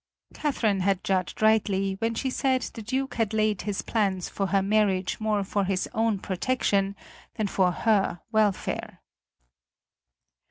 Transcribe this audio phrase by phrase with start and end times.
[0.33, 4.63] Catherine had judged rightly when she said the Duke had laid his plans for her
[4.63, 6.95] marriage more for his own protection
[7.35, 9.03] than for her welfare.